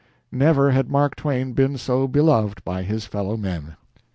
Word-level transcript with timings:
Never 0.31 0.71
had 0.71 0.89
Mark 0.89 1.15
Twain 1.15 1.53
been 1.53 1.77
so 1.77 2.07
beloved 2.07 2.63
by 2.65 2.81
his 2.81 3.05
fellow 3.05 3.37
men. 3.37 3.75